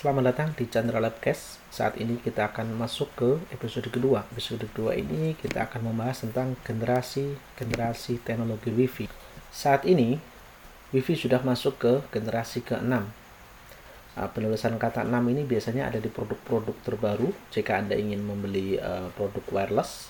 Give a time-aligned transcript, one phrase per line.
[0.00, 1.60] Selamat datang di Chandra Labcast.
[1.68, 4.24] Saat ini kita akan masuk ke episode kedua.
[4.32, 9.12] Episode kedua ini kita akan membahas tentang generasi-generasi teknologi Wi-Fi.
[9.52, 10.16] Saat ini,
[10.96, 12.96] Wi-Fi sudah masuk ke generasi ke-6.
[14.16, 19.12] Uh, penulisan kata 6 ini biasanya ada di produk-produk terbaru jika Anda ingin membeli uh,
[19.12, 20.08] produk wireless,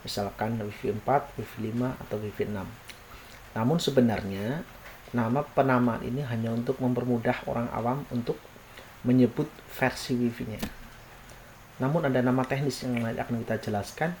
[0.00, 3.52] misalkan Wi-Fi 4, Wi-Fi 5, atau Wi-Fi 6.
[3.52, 4.64] Namun sebenarnya,
[5.12, 8.40] nama penamaan ini hanya untuk mempermudah orang awam untuk
[9.04, 10.60] menyebut versi wifi-nya.
[11.76, 14.16] Namun ada nama teknis yang akan kita jelaskan.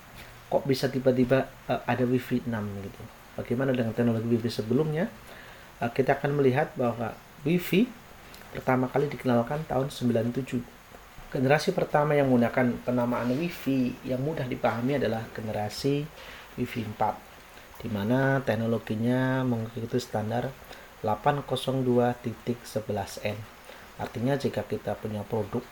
[0.52, 2.52] Kok bisa tiba-tiba uh, ada wifi 6
[2.84, 3.02] gitu.
[3.36, 5.08] Bagaimana dengan teknologi wifi sebelumnya?
[5.80, 7.88] Uh, kita akan melihat bahwa wifi
[8.52, 10.60] pertama kali dikenalkan tahun 97.
[11.32, 16.06] Generasi pertama yang menggunakan penamaan wifi yang mudah dipahami adalah generasi
[16.60, 17.26] wifi 4
[17.76, 20.48] di mana teknologinya mengikuti standar
[21.04, 23.55] 802.11n
[23.96, 25.64] Artinya jika kita punya produk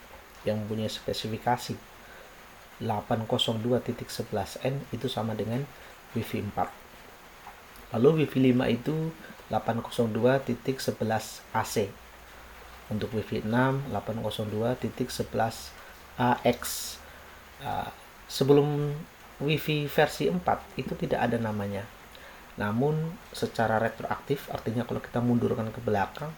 [0.45, 1.77] yang punya spesifikasi
[2.81, 5.63] 802.11n itu sama dengan
[6.17, 7.95] Wi-Fi 4.
[7.95, 8.95] Lalu Wi-Fi 5 itu
[9.53, 11.77] 802.11 AC.
[12.91, 15.71] Untuk Wi-Fi 6 802.11
[16.19, 16.61] AX.
[17.65, 17.89] Uh,
[18.27, 18.93] sebelum
[19.39, 20.43] Wi-Fi versi 4
[20.81, 21.87] itu tidak ada namanya.
[22.59, 26.31] Namun secara retroaktif artinya kalau kita mundurkan ke belakang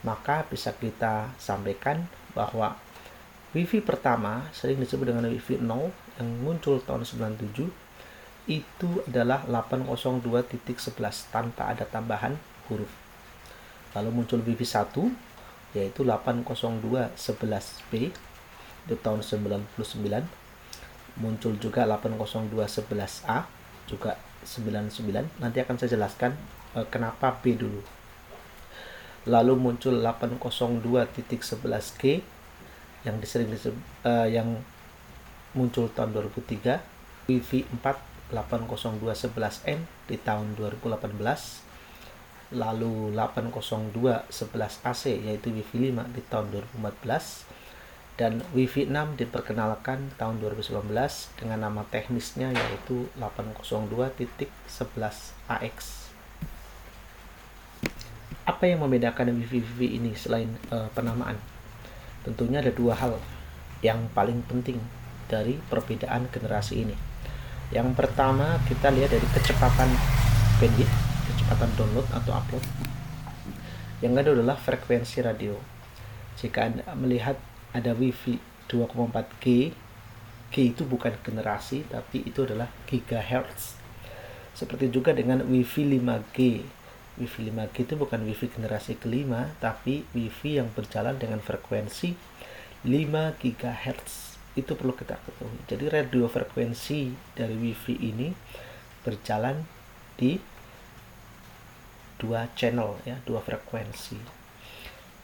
[0.00, 2.76] maka bisa kita sampaikan bahwa
[3.50, 5.90] WiFi pertama sering disebut dengan WiFi 0
[6.22, 7.66] yang muncul tahun 97
[8.48, 12.38] itu adalah 802.11 tanpa ada tambahan
[12.70, 12.90] huruf.
[13.92, 17.92] Lalu muncul WiFi 1 yaitu 802.11b
[18.86, 19.70] itu tahun 99
[21.20, 23.46] muncul juga 802.11a
[23.86, 26.34] juga 99 nanti akan saya jelaskan
[26.74, 27.99] eh, kenapa B dulu
[29.28, 32.02] lalu muncul 802.11g
[33.04, 34.64] yang disering disebut, uh, yang
[35.56, 36.80] muncul tahun 2003
[37.28, 41.18] WiFi 4 802.11n di tahun 2018
[42.50, 46.46] lalu 802.11ac yaitu WiFi 5 di tahun
[46.78, 47.44] 2014
[48.18, 50.90] dan WiFi 6 diperkenalkan tahun 2019
[51.38, 56.09] dengan nama teknisnya yaitu 802.11ax
[58.50, 61.38] apa yang membedakan wifi-wifi ini selain uh, penamaan?
[62.26, 63.14] Tentunya ada dua hal
[63.78, 64.82] yang paling penting
[65.30, 66.96] dari perbedaan generasi ini.
[67.70, 69.86] Yang pertama kita lihat dari kecepatan
[70.58, 70.96] bandwidth,
[71.30, 72.64] kecepatan download atau upload.
[74.02, 75.54] Yang kedua adalah frekuensi radio.
[76.34, 77.38] Jika Anda melihat
[77.70, 79.70] ada wifi 2,4G,
[80.50, 83.78] G itu bukan generasi tapi itu adalah gigahertz.
[84.50, 86.38] Seperti juga dengan wifi 5G
[87.20, 92.16] WiFi 5G itu bukan WiFi generasi kelima, tapi WiFi yang berjalan dengan frekuensi
[92.88, 94.40] 5 GHz.
[94.56, 95.60] Itu perlu kita ketahui.
[95.68, 98.32] Jadi radio frekuensi dari WiFi ini
[99.04, 99.60] berjalan
[100.16, 100.40] di
[102.16, 104.40] dua channel ya, dua frekuensi.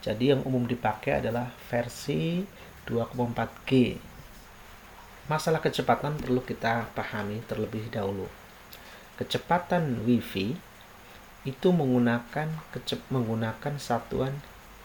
[0.04, 2.44] Jadi yang umum dipakai adalah versi
[2.86, 3.98] 2,4G.
[5.26, 8.30] Masalah kecepatan perlu kita pahami terlebih dahulu.
[9.18, 10.75] Kecepatan WiFi
[11.46, 14.34] itu menggunakan kecep menggunakan satuan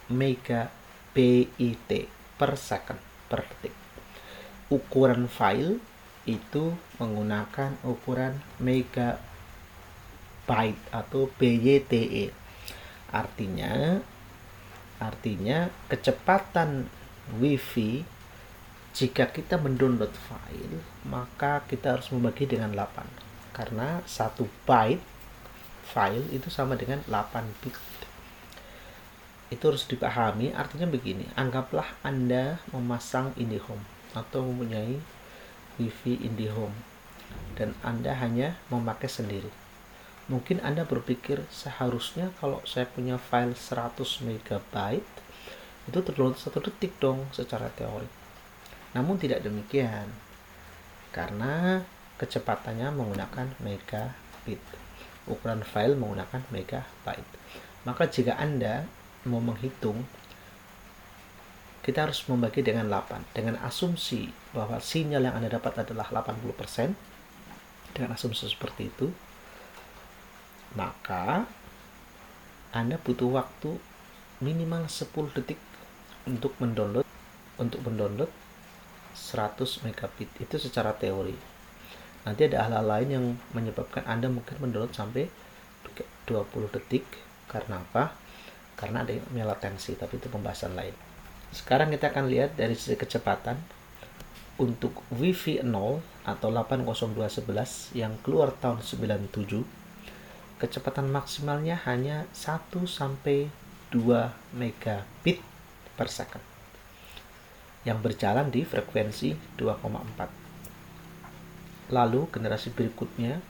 [0.05, 1.49] megabit
[2.37, 3.73] per second per detik.
[4.69, 5.81] Ukuran file
[6.29, 9.17] itu menggunakan ukuran megabyte
[10.93, 12.29] atau BYTE.
[13.09, 13.99] Artinya
[15.01, 16.85] artinya kecepatan
[17.41, 18.05] WiFi
[18.93, 25.10] jika kita mendownload file maka kita harus membagi dengan 8 karena satu byte
[25.91, 27.75] file itu sama dengan 8 bit.
[29.51, 33.83] Itu harus dipahami artinya begini anggaplah anda memasang IndiHome
[34.15, 35.03] atau mempunyai
[35.75, 36.71] wifi IndiHome
[37.59, 39.51] dan anda hanya memakai sendiri.
[40.31, 44.47] Mungkin anda berpikir seharusnya kalau saya punya file 100 MB
[45.91, 48.07] itu terdownload satu detik dong secara teori.
[48.95, 50.07] Namun tidak demikian
[51.11, 51.83] karena
[52.15, 54.61] kecepatannya menggunakan megabit
[55.31, 57.31] ukuran file menggunakan megabyte.
[57.87, 58.85] Maka jika Anda
[59.25, 60.05] mau menghitung
[61.81, 66.93] kita harus membagi dengan 8 dengan asumsi bahwa sinyal yang Anda dapat adalah 80%
[67.97, 69.09] dengan asumsi seperti itu
[70.77, 71.49] maka
[72.71, 73.81] Anda butuh waktu
[74.39, 75.59] minimal 10 detik
[76.23, 77.07] untuk mendownload
[77.59, 78.31] untuk mendownload
[79.13, 80.29] 100 megabit.
[80.39, 81.35] Itu secara teori
[82.23, 83.25] nanti ada hal-hal lain yang
[83.57, 85.29] menyebabkan Anda mungkin mendownload sampai
[86.29, 87.05] 20 detik
[87.49, 88.15] karena apa?
[88.77, 90.93] Karena ada yang latensi, tapi itu pembahasan lain.
[91.51, 93.59] Sekarang kita akan lihat dari sisi kecepatan
[94.61, 99.81] untuk Wi-Fi 0 atau 802.11 yang keluar tahun 97
[100.61, 103.49] kecepatan maksimalnya hanya 1 sampai
[103.89, 105.41] 2 megabit
[105.97, 106.45] per second
[107.81, 110.50] yang berjalan di frekuensi 2,4.
[111.91, 113.43] Lalu generasi berikutnya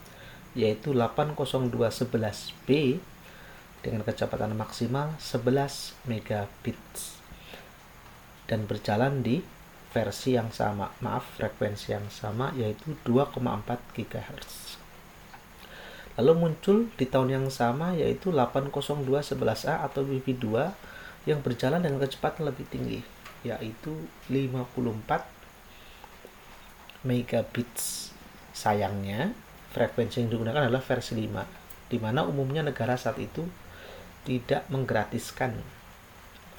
[0.51, 2.67] yaitu 802.11b
[3.81, 6.81] dengan kecepatan maksimal 11 megabit
[8.51, 9.39] dan berjalan di
[9.95, 13.39] versi yang sama, maaf frekuensi yang sama yaitu 2,4
[13.95, 14.75] GHz.
[16.19, 22.51] Lalu muncul di tahun yang sama yaitu 802.11a atau Wi-Fi 2 yang berjalan dengan kecepatan
[22.51, 22.99] lebih tinggi
[23.47, 23.95] yaitu
[24.27, 25.23] 54
[27.07, 28.11] megabits.
[28.51, 29.31] Sayangnya
[29.71, 33.43] frekuensi yang digunakan adalah versi 5 di mana umumnya negara saat itu
[34.23, 35.59] tidak menggratiskan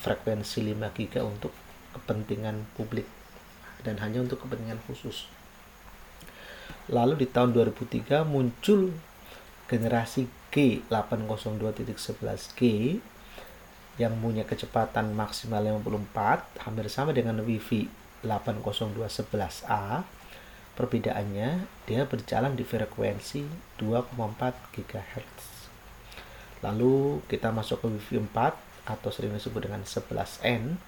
[0.02, 1.52] frekuensi 5 GB untuk
[1.94, 3.06] kepentingan publik
[3.84, 5.28] dan hanya untuk kepentingan khusus.
[6.90, 8.90] Lalu di tahun 2003 muncul
[9.70, 12.60] generasi G 802.11G
[14.00, 17.88] yang punya kecepatan maksimal 54 hampir sama dengan Wi-Fi
[18.24, 20.04] 802.11a
[20.78, 23.44] perbedaannya dia berjalan di frekuensi
[23.80, 25.40] 2,4 GHz
[26.62, 30.78] lalu kita masuk ke Wi-Fi 4 atau sering disebut dengan 11N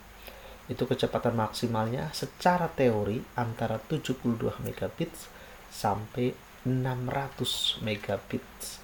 [0.65, 5.29] itu kecepatan maksimalnya secara teori antara 72 megabits
[5.69, 6.33] sampai
[6.65, 8.81] 600 megabits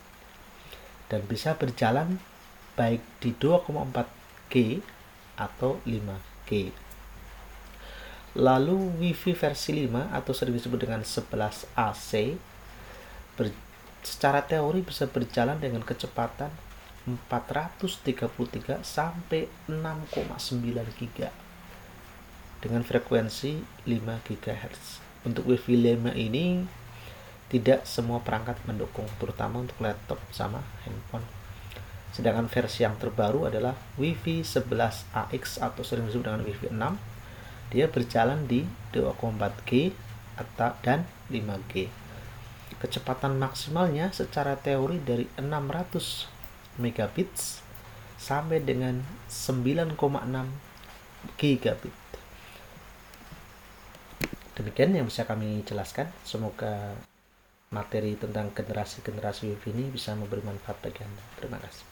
[1.08, 2.20] dan bisa berjalan
[2.76, 4.84] baik di 2,4G
[5.40, 6.70] atau 5G.
[8.38, 12.12] Lalu WiFi versi 5 atau sering disebut dengan 11AC
[13.34, 13.50] ber,
[14.06, 16.52] secara teori bisa berjalan dengan kecepatan
[17.26, 21.34] 433 sampai 6,9 giga
[22.60, 25.00] dengan frekuensi 5 GHz.
[25.24, 26.64] Untuk Wi-Fi 5 ini
[27.50, 31.26] tidak semua perangkat mendukung, terutama untuk laptop sama handphone.
[32.14, 37.19] Sedangkan versi yang terbaru adalah Wi-Fi 11AX atau sering disebut dengan Wi-Fi 6.
[37.70, 39.94] Dia berjalan di 2,4G
[40.34, 41.86] atau dan 5G.
[42.80, 47.60] Kecepatan maksimalnya secara teori dari 600 megabits
[48.16, 49.96] sampai dengan 9,6
[51.36, 51.96] gigabit.
[54.56, 56.08] Demikian yang bisa kami jelaskan.
[56.24, 56.96] Semoga
[57.70, 61.24] materi tentang generasi-generasi WiFi ini bisa memberi manfaat bagi Anda.
[61.38, 61.89] Terima kasih.